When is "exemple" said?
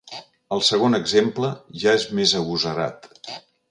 1.01-1.53